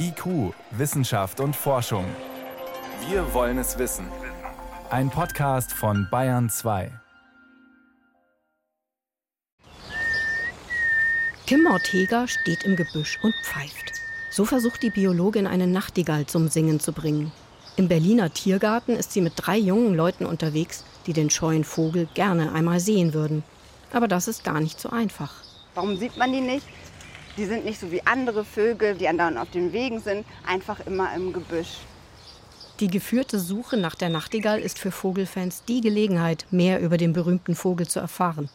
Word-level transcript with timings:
IQ, 0.00 0.54
Wissenschaft 0.70 1.40
und 1.40 1.54
Forschung. 1.54 2.04
Wir 3.08 3.34
wollen 3.34 3.58
es 3.58 3.78
wissen. 3.78 4.06
Ein 4.90 5.10
Podcast 5.10 5.72
von 5.72 6.08
Bayern 6.10 6.48
2. 6.48 6.90
Kim 11.46 11.66
Ortega 11.66 12.26
steht 12.26 12.64
im 12.64 12.76
Gebüsch 12.76 13.18
und 13.22 13.34
pfeift. 13.44 13.92
So 14.30 14.44
versucht 14.44 14.82
die 14.82 14.90
Biologin 14.90 15.46
eine 15.46 15.66
Nachtigall 15.66 16.26
zum 16.26 16.48
Singen 16.48 16.80
zu 16.80 16.92
bringen. 16.92 17.32
Im 17.76 17.88
Berliner 17.88 18.32
Tiergarten 18.32 18.96
ist 18.96 19.12
sie 19.12 19.20
mit 19.20 19.34
drei 19.36 19.58
jungen 19.58 19.94
Leuten 19.94 20.24
unterwegs, 20.24 20.84
die 21.06 21.12
den 21.12 21.28
scheuen 21.30 21.64
Vogel 21.64 22.08
gerne 22.14 22.52
einmal 22.52 22.80
sehen 22.80 23.12
würden. 23.12 23.44
Aber 23.92 24.08
das 24.08 24.28
ist 24.28 24.44
gar 24.44 24.60
nicht 24.60 24.80
so 24.80 24.90
einfach. 24.90 25.32
Warum 25.74 25.96
sieht 25.96 26.16
man 26.16 26.32
die 26.32 26.40
nicht? 26.40 26.66
Die 27.38 27.44
sind 27.44 27.64
nicht 27.64 27.78
so 27.78 27.92
wie 27.92 28.02
andere 28.04 28.44
Vögel, 28.44 28.96
die 28.96 29.06
andauernd 29.06 29.38
auf 29.38 29.50
den 29.50 29.72
Wegen 29.72 30.00
sind, 30.00 30.26
einfach 30.44 30.84
immer 30.86 31.14
im 31.14 31.32
Gebüsch. 31.32 31.78
Die 32.80 32.88
geführte 32.88 33.38
Suche 33.38 33.76
nach 33.76 33.94
der 33.94 34.08
Nachtigall 34.08 34.58
ist 34.58 34.80
für 34.80 34.90
Vogelfans 34.90 35.62
die 35.64 35.80
Gelegenheit, 35.80 36.46
mehr 36.50 36.80
über 36.80 36.96
den 36.96 37.12
berühmten 37.12 37.54
Vogel 37.54 37.86
zu 37.86 38.00
erfahren. 38.00 38.48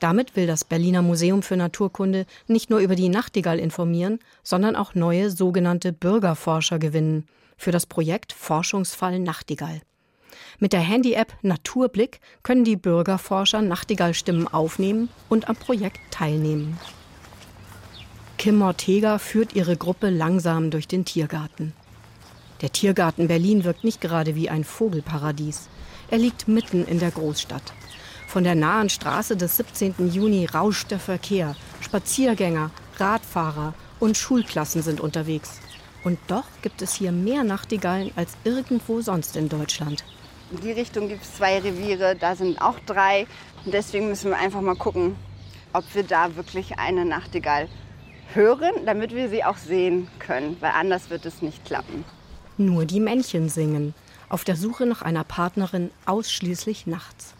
Damit 0.00 0.34
will 0.34 0.48
das 0.48 0.64
Berliner 0.64 1.02
Museum 1.02 1.42
für 1.42 1.56
Naturkunde 1.56 2.26
nicht 2.48 2.68
nur 2.68 2.80
über 2.80 2.96
die 2.96 3.08
Nachtigall 3.08 3.60
informieren, 3.60 4.18
sondern 4.42 4.74
auch 4.74 4.96
neue 4.96 5.30
sogenannte 5.30 5.92
Bürgerforscher 5.92 6.80
gewinnen 6.80 7.28
für 7.56 7.70
das 7.70 7.86
Projekt 7.86 8.32
Forschungsfall 8.32 9.20
Nachtigall. 9.20 9.80
Mit 10.58 10.72
der 10.72 10.80
Handy-App 10.80 11.32
Naturblick 11.42 12.20
können 12.42 12.64
die 12.64 12.76
Bürgerforscher 12.76 13.62
Nachtigallstimmen 13.62 14.48
aufnehmen 14.48 15.10
und 15.28 15.48
am 15.48 15.54
Projekt 15.54 16.00
teilnehmen. 16.10 16.76
Kim 18.38 18.60
Ortega 18.60 19.18
führt 19.18 19.54
ihre 19.54 19.76
Gruppe 19.76 20.10
langsam 20.10 20.70
durch 20.70 20.86
den 20.86 21.06
Tiergarten. 21.06 21.72
Der 22.60 22.70
Tiergarten 22.70 23.28
Berlin 23.28 23.64
wirkt 23.64 23.82
nicht 23.82 24.00
gerade 24.00 24.34
wie 24.34 24.50
ein 24.50 24.62
Vogelparadies. 24.62 25.68
Er 26.10 26.18
liegt 26.18 26.46
mitten 26.46 26.84
in 26.84 26.98
der 26.98 27.10
Großstadt. 27.10 27.72
Von 28.28 28.44
der 28.44 28.54
nahen 28.54 28.90
Straße 28.90 29.36
des 29.36 29.56
17. 29.56 30.12
Juni 30.12 30.44
rauscht 30.46 30.90
der 30.90 30.98
Verkehr. 30.98 31.56
Spaziergänger, 31.80 32.70
Radfahrer 32.98 33.74
und 34.00 34.16
Schulklassen 34.18 34.82
sind 34.82 35.00
unterwegs. 35.00 35.60
Und 36.04 36.18
doch 36.28 36.44
gibt 36.60 36.82
es 36.82 36.94
hier 36.94 37.12
mehr 37.12 37.42
Nachtigallen 37.42 38.12
als 38.16 38.36
irgendwo 38.44 39.00
sonst 39.00 39.36
in 39.36 39.48
Deutschland. 39.48 40.04
In 40.52 40.60
die 40.60 40.72
Richtung 40.72 41.08
gibt 41.08 41.22
es 41.22 41.36
zwei 41.36 41.58
Reviere, 41.58 42.14
da 42.14 42.36
sind 42.36 42.60
auch 42.60 42.78
drei. 42.84 43.26
Und 43.64 43.72
deswegen 43.72 44.08
müssen 44.08 44.30
wir 44.30 44.38
einfach 44.38 44.60
mal 44.60 44.76
gucken, 44.76 45.16
ob 45.72 45.84
wir 45.94 46.04
da 46.04 46.36
wirklich 46.36 46.78
eine 46.78 47.04
Nachtigall 47.04 47.68
hören, 48.34 48.84
damit 48.84 49.14
wir 49.14 49.28
sie 49.28 49.44
auch 49.44 49.56
sehen 49.56 50.08
können, 50.18 50.56
weil 50.60 50.72
anders 50.72 51.10
wird 51.10 51.26
es 51.26 51.42
nicht 51.42 51.64
klappen. 51.64 52.04
Nur 52.58 52.84
die 52.84 53.00
Männchen 53.00 53.48
singen, 53.48 53.94
auf 54.28 54.44
der 54.44 54.56
Suche 54.56 54.86
nach 54.86 55.02
einer 55.02 55.24
Partnerin 55.24 55.90
ausschließlich 56.06 56.86
nachts. 56.86 57.34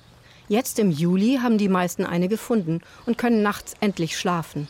Jetzt 0.49 0.79
im 0.79 0.91
Juli 0.91 1.41
haben 1.43 1.59
die 1.59 1.69
meisten 1.69 2.05
eine 2.05 2.29
gefunden 2.29 2.81
und 3.05 3.19
können 3.19 3.43
nachts 3.43 3.75
endlich 3.81 4.17
schlafen. 4.17 4.69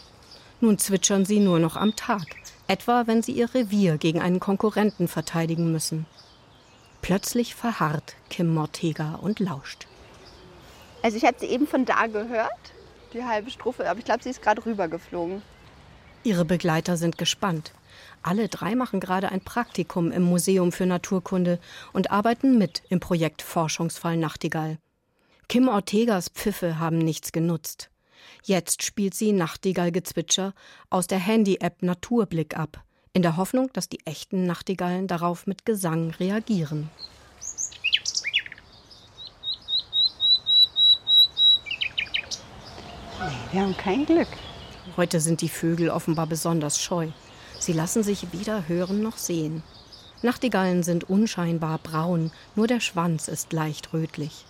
Nun 0.61 0.79
zwitschern 0.79 1.27
sie 1.27 1.41
nur 1.41 1.59
noch 1.59 1.77
am 1.77 1.97
Tag, 1.97 2.25
etwa 2.67 3.07
wenn 3.07 3.23
sie 3.23 3.33
ihr 3.33 3.53
Revier 3.55 3.99
gegen 3.99 4.21
einen 4.21 4.41
Konkurrenten 4.41 5.07
verteidigen 5.07 5.71
müssen. 5.71 6.07
Plötzlich 7.03 7.55
verharrt 7.55 8.17
Kim 8.31 8.55
Mortega 8.55 9.17
und 9.17 9.39
lauscht. 9.39 9.87
Also 11.03 11.19
ich 11.19 11.25
habe 11.25 11.37
sie 11.39 11.47
eben 11.47 11.67
von 11.67 11.85
da 11.85 12.07
gehört, 12.07 12.51
die 13.13 13.23
halbe 13.23 13.51
Strophe, 13.51 13.89
aber 13.89 13.99
ich 13.99 14.05
glaube, 14.05 14.23
sie 14.23 14.31
ist 14.31 14.43
gerade 14.43 14.65
rübergeflogen. 14.65 15.43
Ihre 16.27 16.45
Begleiter 16.45 16.97
sind 16.97 17.19
gespannt. 17.19 17.71
Alle 18.21 18.49
drei 18.49 18.75
machen 18.75 18.99
gerade 18.99 19.29
ein 19.29 19.43
Praktikum 19.43 20.11
im 20.11 20.25
Museum 20.25 20.73
für 20.73 20.85
Naturkunde 20.85 21.61
und 21.93 22.11
arbeiten 22.11 22.59
mit 22.59 22.83
im 22.89 22.99
Projekt 22.99 23.43
Forschungsfall 23.43 24.17
Nachtigall. 24.17 24.79
Kim 25.49 25.69
Ortegas 25.69 26.29
Pfiffe 26.29 26.81
haben 26.81 26.99
nichts 26.99 27.31
genutzt. 27.31 27.91
Jetzt 28.43 28.83
spielt 28.83 29.15
sie 29.15 29.31
Nachtigallgezwitscher 29.31 30.53
aus 30.91 31.07
der 31.07 31.21
Handy-App 31.21 31.85
Naturblick 31.85 32.57
ab, 32.59 32.83
in 33.13 33.23
der 33.23 33.37
Hoffnung, 33.37 33.71
dass 33.73 33.89
die 33.89 34.05
echten 34.05 34.47
Nachtigallen 34.47 35.07
darauf 35.07 35.47
mit 35.47 35.65
Gesang 35.65 36.11
reagieren. 36.19 36.91
Wir 43.53 43.61
haben 43.63 43.77
kein 43.77 44.05
Glück. 44.05 44.27
Heute 44.97 45.21
sind 45.21 45.43
die 45.43 45.51
Vögel 45.51 45.91
offenbar 45.91 46.27
besonders 46.27 46.81
scheu. 46.81 47.09
Sie 47.59 47.75
lassen 47.75 48.03
sich 48.03 48.33
weder 48.33 48.67
hören 48.67 49.03
noch 49.03 49.19
sehen. 49.19 49.63
Nachtigallen 50.23 50.83
sind 50.83 51.11
unscheinbar 51.11 51.79
braun, 51.79 52.31
nur 52.55 52.67
der 52.67 52.81
Schwanz 52.81 53.29
ist 53.29 53.53
leicht 53.53 53.93
rötlich. 53.93 54.47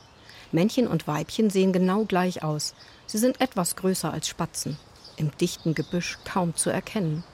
Männchen 0.53 0.87
und 0.87 1.09
Weibchen 1.09 1.51
sehen 1.51 1.73
genau 1.73 2.05
gleich 2.05 2.45
aus. 2.45 2.75
Sie 3.07 3.19
sind 3.19 3.41
etwas 3.41 3.75
größer 3.75 4.13
als 4.13 4.29
Spatzen, 4.29 4.79
im 5.17 5.37
dichten 5.37 5.75
Gebüsch 5.75 6.19
kaum 6.25 6.55
zu 6.55 6.71
erkennen. 6.71 7.25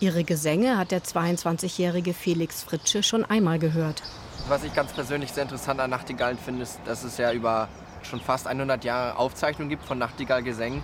Ihre 0.00 0.24
Gesänge 0.24 0.78
hat 0.78 0.92
der 0.92 1.02
22-jährige 1.02 2.14
Felix 2.14 2.62
Fritsche 2.62 3.02
schon 3.02 3.26
einmal 3.26 3.58
gehört. 3.58 4.02
Was 4.48 4.64
ich 4.64 4.74
ganz 4.74 4.94
persönlich 4.94 5.30
sehr 5.32 5.42
interessant 5.42 5.80
an 5.80 5.90
Nachtigallen 5.90 6.38
finde, 6.38 6.62
ist, 6.62 6.80
dass 6.86 7.04
es 7.04 7.18
ja 7.18 7.32
über 7.32 7.68
schon 8.02 8.20
fast 8.20 8.46
100 8.46 8.84
Jahre 8.84 9.18
Aufzeichnungen 9.18 9.68
gibt 9.68 9.84
von 9.84 9.98
Nachtigallgesängen 9.98 10.82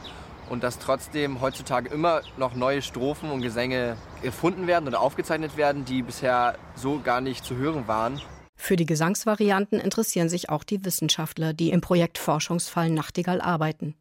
und 0.50 0.62
dass 0.62 0.78
trotzdem 0.78 1.40
heutzutage 1.40 1.88
immer 1.88 2.22
noch 2.36 2.54
neue 2.54 2.82
Strophen 2.82 3.30
und 3.30 3.42
Gesänge 3.42 3.96
erfunden 4.22 4.66
werden 4.66 4.88
oder 4.88 5.00
aufgezeichnet 5.00 5.56
werden, 5.56 5.84
die 5.84 6.02
bisher 6.02 6.56
so 6.74 7.00
gar 7.00 7.20
nicht 7.20 7.44
zu 7.44 7.56
hören 7.56 7.88
waren. 7.88 8.20
Für 8.56 8.76
die 8.76 8.86
Gesangsvarianten 8.86 9.80
interessieren 9.80 10.28
sich 10.28 10.48
auch 10.48 10.62
die 10.62 10.84
Wissenschaftler, 10.84 11.52
die 11.52 11.70
im 11.70 11.80
Projekt 11.80 12.18
Forschungsfall 12.18 12.90
Nachtigall 12.90 13.40
arbeiten. 13.40 13.96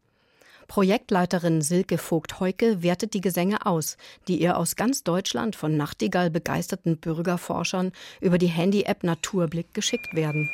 Projektleiterin 0.68 1.60
Silke 1.60 1.98
Vogt-Heuke 1.98 2.82
wertet 2.82 3.14
die 3.14 3.20
Gesänge 3.20 3.66
aus, 3.66 3.96
die 4.28 4.40
ihr 4.40 4.56
aus 4.56 4.76
ganz 4.76 5.02
Deutschland 5.02 5.56
von 5.56 5.76
Nachtigall 5.76 6.30
begeisterten 6.30 6.96
Bürgerforschern 6.96 7.92
über 8.20 8.38
die 8.38 8.46
Handy-App 8.46 9.04
Naturblick 9.04 9.74
geschickt 9.74 10.14
werden. 10.14 10.48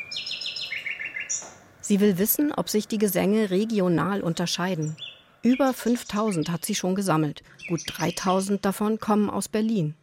Sie 1.81 2.00
will 2.00 2.19
wissen, 2.19 2.53
ob 2.53 2.69
sich 2.69 2.88
die 2.88 2.99
Gesänge 2.99 3.50
regional 3.50 4.22
unterscheiden. 4.22 4.97
Über 5.43 5.72
5000 5.72 6.50
hat 6.50 6.65
sie 6.65 6.75
schon 6.75 6.97
gesammelt. 6.97 7.43
Gut 7.69 7.82
3000 7.87 8.65
davon 8.65 8.99
kommen 8.99 9.31
aus 9.31 9.49
Berlin. 9.49 9.94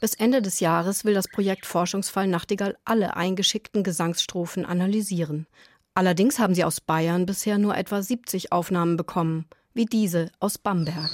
Bis 0.00 0.14
Ende 0.14 0.40
des 0.40 0.60
Jahres 0.60 1.04
will 1.04 1.12
das 1.12 1.28
Projekt 1.28 1.66
Forschungsfall 1.66 2.26
Nachtigall 2.26 2.76
alle 2.84 3.14
eingeschickten 3.14 3.82
Gesangsstrophen 3.82 4.64
analysieren. 4.64 5.46
Allerdings 5.92 6.38
haben 6.38 6.54
sie 6.54 6.64
aus 6.64 6.80
Bayern 6.80 7.26
bisher 7.26 7.58
nur 7.58 7.76
etwa 7.76 8.00
70 8.00 8.52
Aufnahmen 8.52 8.96
bekommen, 8.96 9.46
wie 9.74 9.84
diese 9.84 10.30
aus 10.40 10.56
Bamberg. 10.56 11.10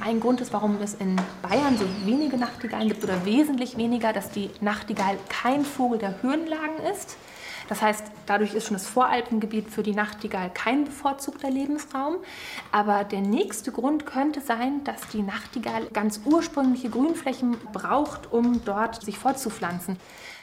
Ein 0.00 0.20
Grund 0.20 0.40
ist, 0.40 0.52
warum 0.52 0.80
es 0.82 0.94
in 0.94 1.16
Bayern 1.42 1.78
so 1.78 1.84
wenige 2.04 2.36
Nachtigallen 2.36 2.88
gibt 2.88 3.04
oder 3.04 3.24
wesentlich 3.24 3.76
weniger, 3.76 4.12
dass 4.12 4.30
die 4.30 4.50
Nachtigall 4.60 5.16
kein 5.28 5.64
Vogel 5.64 5.98
der 5.98 6.22
Höhenlagen 6.22 6.78
ist. 6.92 7.16
Das 7.70 7.82
heißt, 7.82 8.02
dadurch 8.26 8.52
ist 8.52 8.66
schon 8.66 8.74
das 8.74 8.88
Voralpengebiet 8.88 9.70
für 9.70 9.84
die 9.84 9.94
Nachtigall 9.94 10.50
kein 10.50 10.86
bevorzugter 10.86 11.48
Lebensraum. 11.48 12.16
Aber 12.72 13.04
der 13.04 13.20
nächste 13.20 13.70
Grund 13.70 14.06
könnte 14.06 14.40
sein, 14.40 14.82
dass 14.82 15.06
die 15.12 15.22
Nachtigall 15.22 15.86
ganz 15.92 16.20
ursprüngliche 16.24 16.90
Grünflächen 16.90 17.56
braucht, 17.72 18.32
um 18.32 18.64
dort 18.64 19.00
sich 19.04 19.18
fortzupflanzen. 19.18 19.98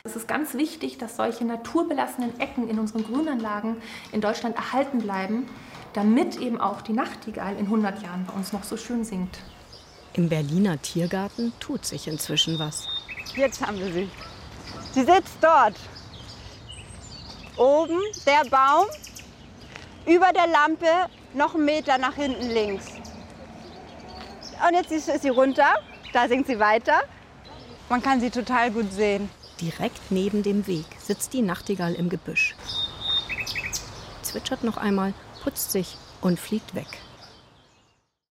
Es 0.06 0.16
ist 0.16 0.30
ganz 0.30 0.54
wichtig, 0.54 1.00
dass 1.00 1.18
solche 1.18 1.44
naturbelassenen 1.44 2.40
Ecken 2.40 2.70
in 2.70 2.80
unseren 2.80 3.04
Grünanlagen 3.04 3.76
in 4.14 4.22
Deutschland 4.22 4.56
erhalten 4.56 5.00
bleiben, 5.00 5.50
damit 5.92 6.38
eben 6.38 6.62
auch 6.62 6.82
die 6.82 6.94
Nachtigall 6.94 7.58
in 7.58 7.66
100 7.66 8.04
Jahren 8.04 8.26
bei 8.26 8.34
uns 8.36 8.54
noch 8.54 8.64
so 8.64 8.78
schön 8.78 9.04
singt. 9.04 9.38
Im 10.14 10.30
Berliner 10.30 10.82
Tiergarten 10.82 11.52
tut 11.60 11.86
sich 11.86 12.08
inzwischen 12.08 12.58
was. 12.58 12.88
Jetzt 13.36 13.68
haben 13.68 13.78
wir 13.80 13.92
sie. 13.92 14.10
Sie 14.94 15.04
sitzt 15.04 15.36
dort 15.42 15.76
oben 17.58 18.00
der 18.26 18.50
Baum, 18.50 18.88
über 20.06 20.32
der 20.34 20.48
Lampe 20.48 21.10
noch 21.34 21.56
einen 21.56 21.66
Meter 21.66 21.98
nach 21.98 22.16
hinten 22.16 22.50
links. 22.50 22.86
Und 24.68 24.74
jetzt 24.74 24.92
ist 24.92 25.22
sie 25.22 25.30
runter, 25.30 25.76
da 26.14 26.28
singt 26.28 26.48
sie 26.48 26.60
weiter. 26.60 27.02
Man 27.90 28.02
kann 28.02 28.20
sie 28.20 28.30
total 28.30 28.72
gut 28.72 28.92
sehen. 28.92 29.30
Direkt 29.62 30.12
neben 30.12 30.44
dem 30.44 30.68
Weg 30.68 30.86
sitzt 31.00 31.34
die 31.34 31.42
Nachtigall 31.42 31.94
im 31.94 32.10
Gebüsch. 32.10 32.56
Zwitschert 34.22 34.64
noch 34.64 34.78
einmal, 34.78 35.14
putzt 35.44 35.72
sich 35.72 35.98
und 36.22 36.40
fliegt 36.40 36.76
weg. 36.76 36.88